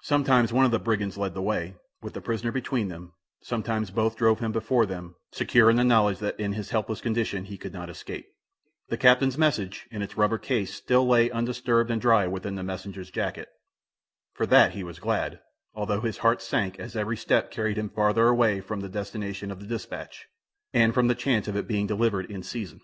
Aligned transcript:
Sometimes 0.00 0.50
one 0.50 0.64
of 0.64 0.70
the 0.70 0.78
brigands 0.78 1.18
led 1.18 1.34
the 1.34 1.42
way, 1.42 1.76
with 2.00 2.14
the 2.14 2.22
prisoner 2.22 2.50
between 2.50 2.88
them, 2.88 3.12
sometimes 3.42 3.90
both 3.90 4.16
drove 4.16 4.38
him 4.38 4.50
before 4.50 4.86
them, 4.86 5.14
secure 5.30 5.68
in 5.68 5.76
the 5.76 5.84
knowledge 5.84 6.20
that 6.20 6.40
in 6.40 6.54
his 6.54 6.70
helpless 6.70 7.02
condition 7.02 7.44
he 7.44 7.58
could 7.58 7.74
not 7.74 7.90
escape. 7.90 8.26
The 8.88 8.96
captain's 8.96 9.36
message, 9.36 9.88
in 9.90 10.00
its 10.00 10.16
rubber 10.16 10.38
case, 10.38 10.72
still 10.72 11.06
lay 11.06 11.30
undisturbed 11.30 11.90
and 11.90 12.00
dry 12.00 12.26
within 12.26 12.54
the 12.54 12.62
messenger's 12.62 13.10
jacket. 13.10 13.50
For 14.32 14.46
that 14.46 14.72
he 14.72 14.82
was 14.82 14.98
glad, 14.98 15.42
although 15.74 16.00
his 16.00 16.16
heart 16.24 16.40
sank 16.40 16.78
as 16.80 16.96
every 16.96 17.18
step 17.18 17.50
carried 17.50 17.76
him 17.76 17.90
farther 17.90 18.28
away 18.28 18.62
from 18.62 18.80
the 18.80 18.88
destination 18.88 19.50
of 19.50 19.60
the 19.60 19.66
dispatch, 19.66 20.28
and 20.72 20.94
from 20.94 21.08
the 21.08 21.14
chance 21.14 21.46
of 21.46 21.56
its 21.56 21.68
being 21.68 21.86
delivered 21.86 22.30
in 22.30 22.42
season. 22.42 22.80